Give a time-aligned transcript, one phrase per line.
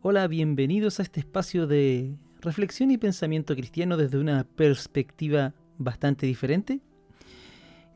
[0.00, 6.80] Hola, bienvenidos a este espacio de reflexión y pensamiento cristiano desde una perspectiva bastante diferente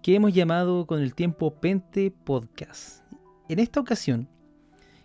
[0.03, 3.05] que hemos llamado con el tiempo Pente Podcast.
[3.49, 4.29] En esta ocasión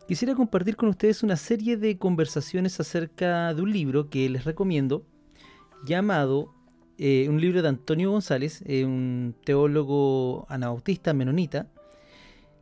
[0.08, 5.06] quisiera compartir con ustedes una serie de conversaciones acerca de un libro que les recomiendo
[5.86, 6.52] llamado
[6.98, 11.68] eh, un libro de Antonio González, eh, un teólogo anabautista menonita,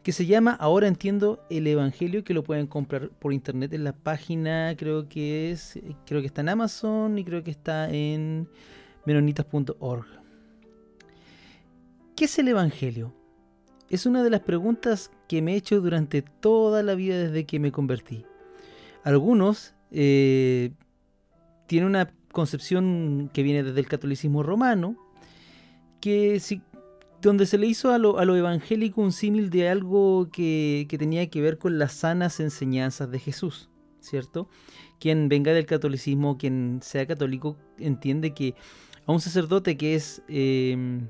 [0.06, 3.94] que se llama Ahora entiendo el Evangelio, que lo pueden comprar por internet en la
[3.94, 8.48] página, creo que es, creo que está en Amazon y creo que está en
[9.08, 10.06] menonitas.org.
[12.16, 13.16] ¿Qué es el Evangelio?
[13.90, 17.60] Es una de las preguntas que me he hecho durante toda la vida desde que
[17.60, 18.28] me convertí.
[19.04, 20.74] Algunos eh,
[21.66, 24.98] tienen una concepción que viene desde el catolicismo romano,
[26.00, 26.62] que si,
[27.22, 31.58] donde se le hizo a lo, evangélico un símil de algo que, tenía que ver
[31.58, 34.50] con las sanas enseñanzas de Jesús, ¿cierto?
[35.00, 38.56] Quien venga del catolicismo, quien sea católico, entiende que
[39.06, 41.08] a un sacerdote que es em,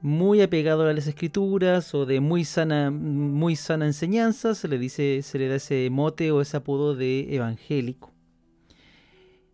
[0.00, 5.22] muy apegado a las escrituras o de muy sana, muy sana enseñanza, se le dice,
[5.22, 8.12] se le da ese mote o ese apodo de evangélico.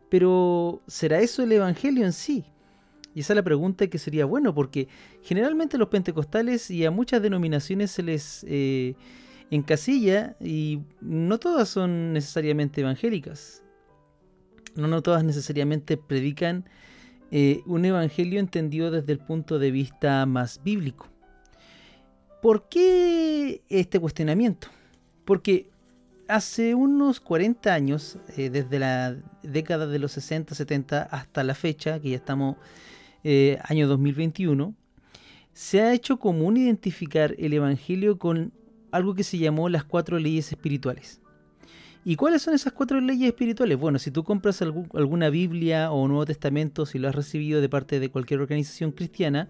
[0.08, 2.44] Pero ¿será eso el evangelio en sí?
[3.14, 4.88] Y esa es la pregunta que sería bueno, porque
[5.22, 8.94] generalmente a los pentecostales y a muchas denominaciones se les eh,
[9.50, 13.62] encasilla y no todas son necesariamente evangélicas.
[14.74, 16.64] No, no todas necesariamente predican
[17.30, 21.08] eh, un evangelio entendido desde el punto de vista más bíblico.
[22.42, 24.68] ¿Por qué este cuestionamiento?
[25.24, 25.70] Porque
[26.28, 32.00] hace unos 40 años, eh, desde la década de los 60, 70 hasta la fecha,
[32.00, 32.56] que ya estamos
[33.24, 34.74] eh, año 2021,
[35.52, 38.52] se ha hecho común identificar el Evangelio con
[38.90, 41.20] algo que se llamó las cuatro leyes espirituales.
[42.04, 43.78] ¿Y cuáles son esas cuatro leyes espirituales?
[43.78, 47.98] Bueno, si tú compras alguna Biblia o Nuevo Testamento, si lo has recibido de parte
[47.98, 49.48] de cualquier organización cristiana,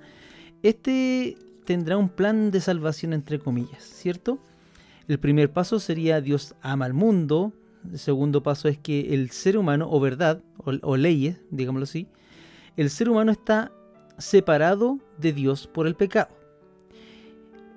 [0.62, 4.38] este tendrá un plan de salvación entre comillas, ¿cierto?
[5.08, 7.52] El primer paso sería Dios ama al mundo.
[7.90, 12.06] El segundo paso es que el ser humano, o verdad, o leyes, digámoslo así,
[12.76, 13.72] el ser humano está
[14.18, 16.36] separado de Dios por el pecado.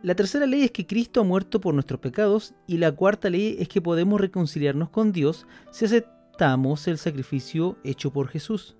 [0.03, 3.57] La tercera ley es que Cristo ha muerto por nuestros pecados y la cuarta ley
[3.59, 8.77] es que podemos reconciliarnos con Dios si aceptamos el sacrificio hecho por Jesús.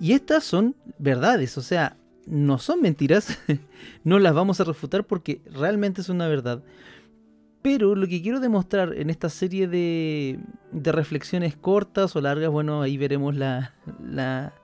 [0.00, 1.96] Y estas son verdades, o sea,
[2.26, 3.38] no son mentiras,
[4.04, 6.62] no las vamos a refutar porque realmente es una verdad.
[7.62, 10.38] Pero lo que quiero demostrar en esta serie de,
[10.72, 13.74] reflexiones cortas o largas, bueno, ahí veremos la,
[14.04, 14.54] la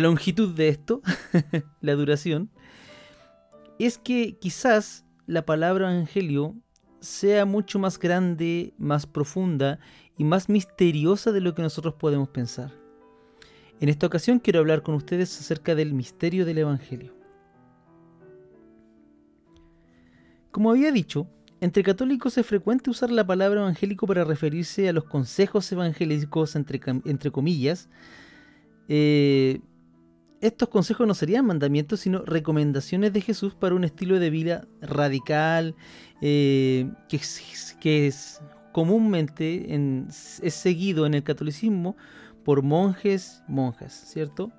[0.00, 1.02] longitud de esto,
[1.80, 2.50] la duración,
[3.78, 6.54] es que quizás la palabra evangelio
[7.00, 9.78] sea mucho más grande, más profunda
[10.16, 12.72] y más misteriosa de lo que nosotros podemos pensar.
[13.80, 17.14] En esta ocasión quiero hablar con ustedes acerca del misterio del Evangelio.
[20.50, 21.28] Como había dicho,
[21.60, 26.80] entre católicos es frecuente usar la palabra evangélico para referirse a los consejos evangélicos, entre,
[27.04, 27.90] entre comillas,
[28.88, 29.60] eh,
[30.40, 35.74] estos consejos no serían mandamientos, sino recomendaciones de Jesús para un estilo de vida radical,
[36.20, 38.40] eh, que, es,
[38.72, 39.66] comúnmente
[40.42, 41.96] es seguido en el catolicismo
[42.44, 44.52] por monjes, monjas, ¿cierto?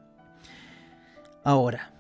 [1.44, 1.94] Ahora,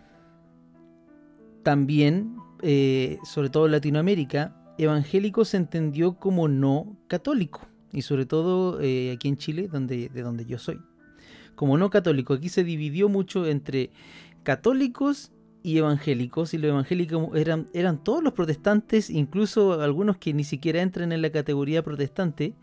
[1.64, 7.62] también, eh, sobre todo en Latinoamérica, evangélico se entendió como no católico,
[7.94, 10.80] y sobre todo eh, aquí en Chile, donde, de donde yo soy
[11.58, 12.36] como no católico.
[12.36, 13.90] Aquí se dividió mucho entre
[14.44, 15.32] católicos
[15.64, 20.82] y evangélicos, y los evangélicos eran, eran todos los protestantes, incluso algunos que ni siquiera
[20.82, 22.54] entran en la categoría protestante,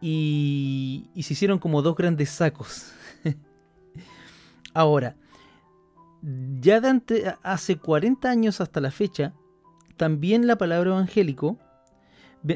[0.00, 2.92] y, se hicieron como dos grandes sacos.
[4.74, 5.16] Ahora,
[6.60, 9.32] ya de hace 40 años hasta la fecha,
[9.96, 11.58] también la palabra evangélico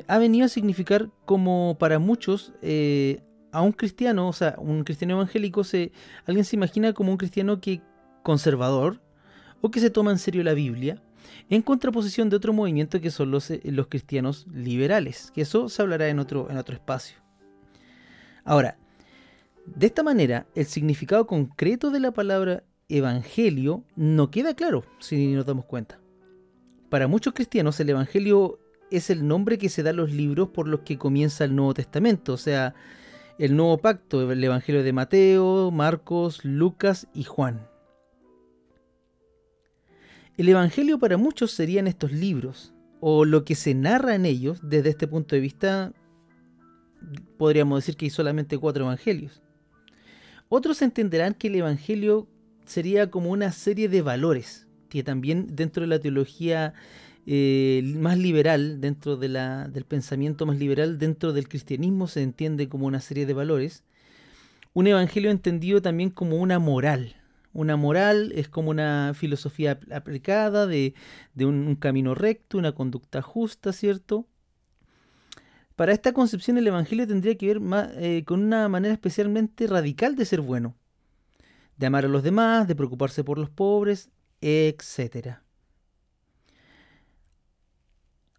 [0.07, 5.15] ha venido a significar como para muchos eh, a un cristiano, o sea, un cristiano
[5.15, 5.93] evangélico, se,
[6.27, 7.83] alguien se imagina como un cristiano que
[8.23, 9.01] conservador
[9.61, 11.03] o que se toma en serio la Biblia,
[11.51, 15.83] en contraposición de otro movimiento que son los, eh, los cristianos liberales, que eso se
[15.83, 17.19] hablará en otro, en otro espacio.
[18.45, 18.79] Ahora,
[19.67, 25.47] de esta manera, el significado concreto de la palabra evangelio no queda claro si nos
[25.47, 26.01] damos cuenta.
[26.89, 28.59] Para muchos cristianos el evangelio
[28.91, 31.75] es el nombre que se da a los libros por los que comienza el Nuevo
[31.75, 32.75] Testamento, o sea,
[33.39, 37.67] el nuevo pacto, el Evangelio de Mateo, Marcos, Lucas y Juan.
[40.37, 44.91] El Evangelio para muchos serían estos libros, o lo que se narra en ellos desde
[44.91, 45.93] este punto de vista
[47.37, 49.43] podríamos decir que hay solamente cuatro evangelios.
[50.49, 52.29] Otros entenderán que el evangelio
[52.65, 56.75] sería como una serie de valores, que también dentro de la teología
[57.27, 62.69] eh, más liberal, dentro de la, del pensamiento más liberal, dentro del cristianismo se entiende
[62.69, 63.85] como una serie de valores.
[64.75, 67.17] Un evangelio entendido también como una moral.
[67.53, 70.95] Una moral es como una filosofía aplicada de,
[71.39, 74.27] un, camino recto, una conducta justa, ¿cierto?
[75.77, 77.61] Para esta concepción el Evangelio tendría que ver
[77.97, 80.77] eh, con una manera especialmente radical de ser bueno,
[81.77, 84.11] de amar a los demás, de preocuparse por los pobres,
[84.41, 85.43] etc.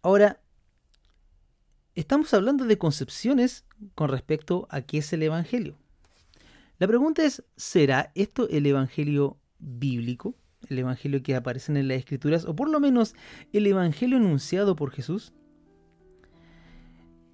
[0.04, 0.38] Ahora,
[1.94, 3.64] estamos hablando de concepciones
[3.94, 5.78] con respecto a qué es el Evangelio.
[6.78, 10.34] La pregunta es, ¿será esto el Evangelio bíblico?
[10.68, 12.44] ¿El Evangelio que aparece en las Escrituras?
[12.44, 13.14] ¿O por lo menos
[13.54, 15.32] el Evangelio enunciado por Jesús?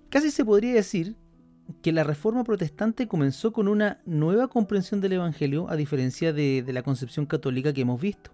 [0.09, 1.17] Casi se podría decir
[1.83, 6.73] que la Reforma Protestante comenzó con una nueva comprensión del Evangelio a diferencia de, de
[6.73, 8.31] la concepción católica que hemos visto.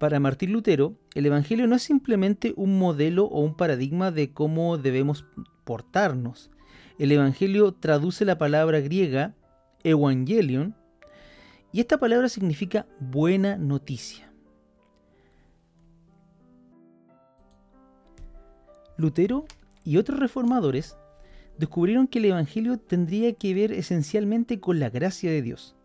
[0.00, 4.78] Para Martín Lutero, el Evangelio no es simplemente un modelo o un paradigma de cómo
[4.78, 5.26] debemos
[5.64, 6.50] portarnos.
[6.98, 9.34] El Evangelio traduce la palabra griega
[9.84, 10.74] evangelion
[11.70, 14.32] y esta palabra significa buena noticia.
[18.96, 19.44] Lutero
[19.84, 20.96] y otros reformadores
[21.58, 25.76] descubrieron que el Evangelio tendría que ver esencialmente con la gracia de Dios.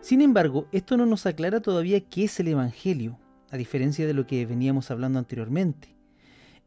[0.00, 3.19] Sin embargo, esto no nos aclara todavía qué es el Evangelio
[3.50, 5.94] a diferencia de lo que veníamos hablando anteriormente.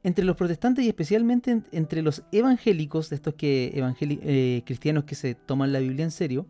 [0.03, 5.33] Entre los protestantes y especialmente entre los evangélicos, de estos que eh, cristianos que se
[5.33, 6.45] toman la Biblia en serio,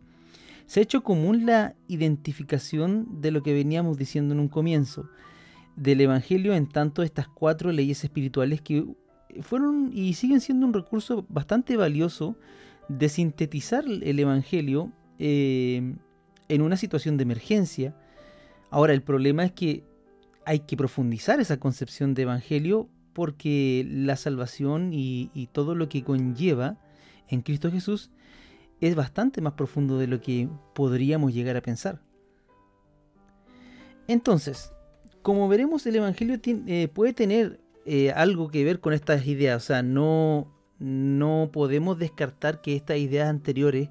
[0.66, 5.08] se ha hecho común la identificación de lo que veníamos diciendo en un comienzo,
[5.76, 8.86] del Evangelio en tanto estas cuatro leyes espirituales que
[9.40, 12.36] fueron y siguen siendo un recurso bastante valioso
[12.88, 15.94] de sintetizar el Evangelio eh,
[16.48, 17.96] en una situación de emergencia.
[18.70, 19.84] Ahora, el problema es que
[20.46, 26.76] hay que profundizar esa concepción de evangelio porque la salvación y, todo lo que conlleva
[27.28, 28.10] en Cristo Jesús
[28.80, 32.02] es bastante más profundo de lo que podríamos llegar a pensar.
[34.08, 34.72] Entonces,
[35.22, 39.62] como veremos, el Evangelio eh, puede tener eh, algo que ver con estas ideas.
[39.62, 43.88] O sea, no, no podemos descartar que estas ideas anteriores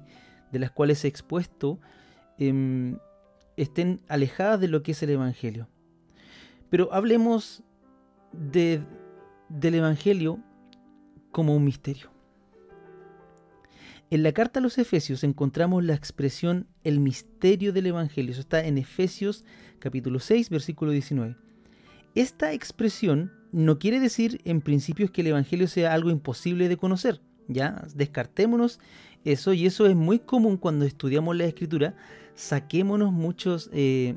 [0.52, 1.80] de las cuales he expuesto
[2.38, 2.98] em,
[3.56, 5.66] estén alejadas de lo que es el Evangelio.
[6.74, 7.62] Pero hablemos
[8.32, 8.84] del
[9.62, 10.40] Evangelio
[11.30, 12.10] como un misterio.
[14.10, 18.32] En la carta a los Efesios encontramos la expresión el misterio del Evangelio.
[18.32, 19.44] Eso está en Efesios
[19.78, 21.36] capítulo 6, versículo 19.
[22.16, 27.20] Esta expresión no quiere decir en principio que el Evangelio sea algo imposible de conocer.
[27.46, 28.80] Ya, descartémonos
[29.24, 31.94] eso y eso es muy común cuando estudiamos la escritura.
[32.34, 34.16] Saquémonos muchos eh,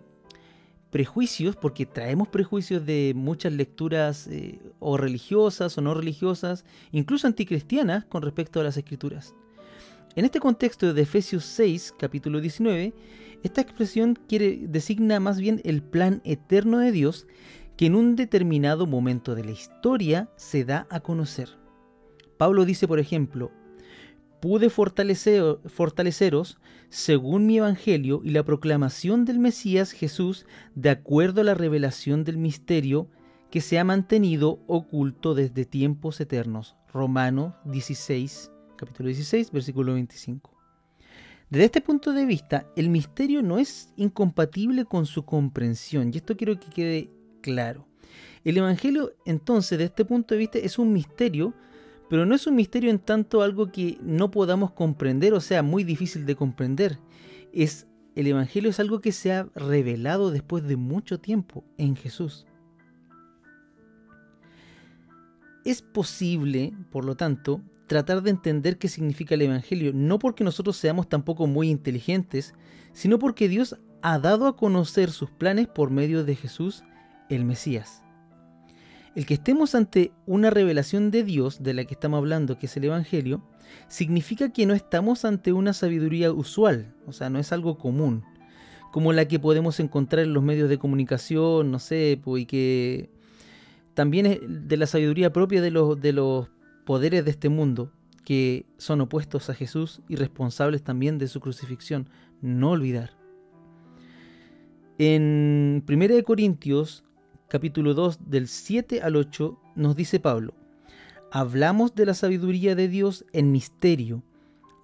[0.90, 8.06] prejuicios, porque traemos prejuicios de muchas lecturas eh, o religiosas o no religiosas, incluso anticristianas
[8.06, 9.34] con respecto a las escrituras.
[10.16, 12.94] En este contexto de Efesios 6, capítulo 19,
[13.44, 17.28] esta expresión designa más bien el plan eterno de Dios
[17.76, 21.50] que en un determinado momento de la historia se da a conocer.
[22.38, 23.52] Pablo dice, por ejemplo,
[24.40, 26.58] pude fortaleceros
[26.90, 32.38] según mi evangelio y la proclamación del Mesías Jesús de acuerdo a la revelación del
[32.38, 33.10] misterio
[33.50, 36.76] que se ha mantenido oculto desde tiempos eternos.
[36.94, 40.52] Romano 16, capítulo 16, versículo 25.
[41.50, 46.36] Desde este punto de vista, el misterio no es incompatible con su comprensión, y esto
[46.36, 47.10] quiero que quede
[47.42, 47.88] claro.
[48.44, 51.54] El Evangelio, entonces, de este punto de vista, es un misterio
[52.10, 55.84] pero no es un misterio en tanto algo que no podamos comprender, o sea, muy
[55.84, 57.00] difícil de comprender.
[57.54, 57.88] Es
[58.18, 62.48] el evangelio es algo que se ha revelado después de mucho tiempo en Jesús.
[65.64, 70.78] Es posible, por lo tanto, tratar de entender qué significa el evangelio, no porque nosotros
[70.78, 72.56] seamos tampoco muy inteligentes,
[72.92, 76.84] sino porque Dios ha dado a conocer sus planes por medio de Jesús,
[77.30, 78.02] el Mesías.
[79.18, 82.78] El que estemos ante una revelación de Dios, de la que estamos hablando, que es
[82.78, 83.42] el Evangelio,
[83.88, 88.24] significa que no estamos ante una sabiduría usual, o sea, no es algo común,
[88.92, 93.10] como la que podemos encontrar en los medios de comunicación, no sé, y que
[93.96, 96.50] también es de la sabiduría propia de los, de los
[96.86, 97.92] poderes de este mundo,
[98.24, 102.08] que son opuestos a Jesús y responsables también de su crucifixión.
[102.40, 103.18] No olvidar.
[105.00, 107.04] En 1 Corintios
[107.48, 110.54] capítulo 2 del 7 al 8 nos dice Pablo,
[111.32, 114.24] hablamos de la sabiduría de Dios en misterio,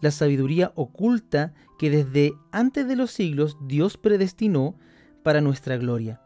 [0.01, 4.75] la sabiduría oculta que desde antes de los siglos Dios predestinó
[5.23, 6.21] para nuestra gloria.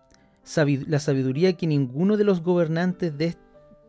[0.88, 3.36] la sabiduría que ninguno de los gobernantes de,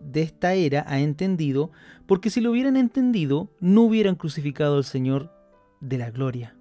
[0.01, 1.71] de esta era ha entendido,
[2.07, 5.33] porque si lo hubieran entendido, no hubieran crucificado al Señor
[5.81, 6.55] de la gloria.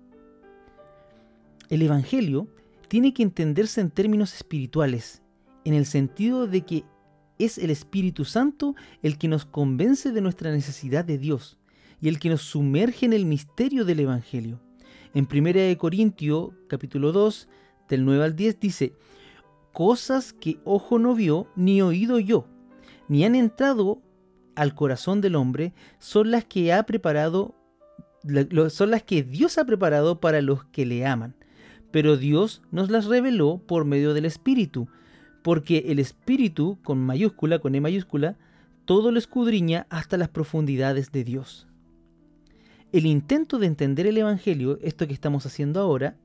[1.69, 2.47] El Evangelio
[2.87, 5.21] tiene que entenderse en términos espirituales,
[5.67, 6.85] en el sentido de que
[7.39, 11.57] es el Espíritu Santo el que nos convence de nuestra necesidad de Dios
[11.99, 14.61] y el que nos sumerge en el misterio del Evangelio.
[15.13, 17.49] En 1 Corintios capítulo 2,
[17.89, 18.93] del 9 al 10 dice,
[19.73, 22.47] cosas que ojo no vio ni oído yo,
[23.07, 24.01] ni han entrado
[24.55, 27.55] al corazón del hombre, son las que ha preparado
[28.69, 31.35] son las que Dios ha preparado para los que le aman.
[31.91, 34.89] Pero Dios nos las reveló por medio del Espíritu,
[35.47, 38.35] porque el Espíritu, con mayúscula, con E mayúscula,
[38.83, 41.69] todo lo escudriña hasta las profundidades de Dios.
[42.91, 46.17] El intento de entender el Evangelio, esto que estamos haciendo ahora,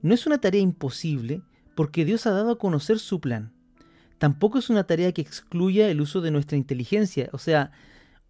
[0.00, 1.42] no es una tarea imposible
[1.74, 3.52] porque Dios ha dado a conocer su plan.
[4.16, 7.70] Tampoco es una tarea que excluya el uso de nuestra inteligencia, o sea,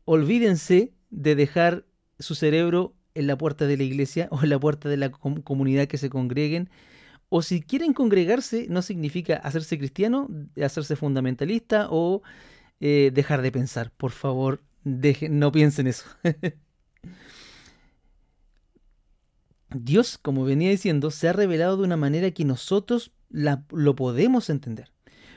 [0.05, 1.87] olvídense de dejar
[2.19, 5.87] su cerebro en la puerta de la iglesia o en la puerta de la comunidad
[5.87, 6.71] que se congreguen.
[7.37, 10.29] O si quieren congregarse, no significa hacerse cristiano,
[10.65, 12.23] hacerse fundamentalista o
[12.79, 13.91] eh, dejar de pensar.
[13.91, 16.05] Por favor, no piensen eso.
[19.75, 24.93] Dios, como venía diciendo, se ha revelado de una manera que nosotros lo podemos entender,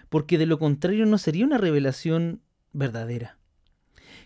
[0.10, 3.40] porque de lo contrario no sería una revelación verdadera.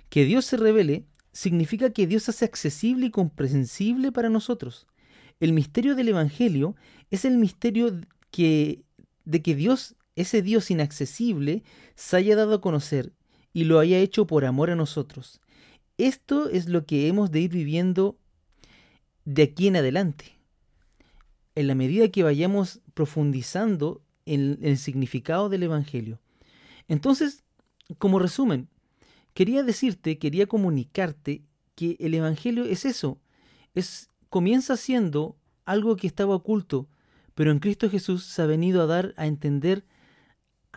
[0.09, 4.87] Que Dios se revele significa que Dios hace accesible y comprensible para nosotros.
[5.41, 6.75] El misterio del Evangelio
[7.09, 8.83] es el misterio que,
[9.25, 11.63] de que Dios, ese Dios inaccesible,
[11.95, 13.11] se haya dado a conocer
[13.51, 15.41] y lo haya hecho por amor a nosotros.
[15.97, 18.17] Esto es lo que hemos de ir viviendo
[19.25, 20.37] de aquí en adelante.
[21.55, 26.19] En la medida que vayamos profundizando en el significado del Evangelio.
[26.87, 27.43] Entonces,
[27.97, 28.69] como resumen,
[29.33, 31.41] quería decirte, quería comunicarte
[31.73, 33.19] que el Evangelio es eso,
[33.73, 35.35] es, comienza siendo
[35.65, 36.87] algo que estaba oculto,
[37.35, 39.85] pero en Cristo Jesús se ha venido a dar a entender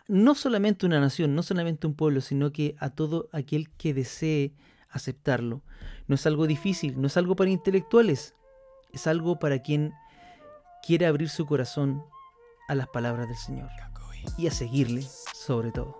[0.09, 4.55] no solamente una nación, no solamente un pueblo, sino que a todo aquel que desee
[4.91, 5.63] aceptarlo.
[6.09, 8.35] No es algo difícil, no es algo para intelectuales,
[8.93, 9.93] es algo para quien
[10.85, 12.03] quiere abrir su corazón
[12.67, 13.71] a las palabras del Señor
[14.37, 15.97] y a seguirle sobre todo.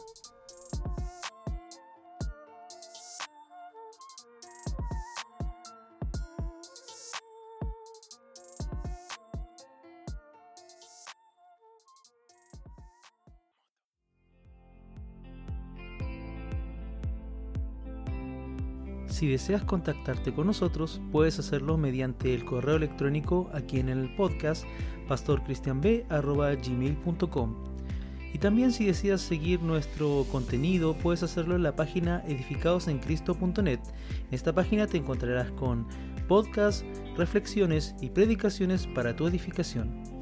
[19.35, 24.65] Deseas contactarte con nosotros, puedes hacerlo mediante el correo electrónico aquí en el podcast
[25.09, 27.55] pastorcristianb.gmail.com
[28.33, 33.81] Y también si deseas seguir nuestro contenido, puedes hacerlo en la página edificadosencristo.net.
[33.81, 35.89] En esta página te encontrarás con
[36.29, 36.85] podcasts,
[37.17, 40.14] reflexiones y predicaciones para tu edificación.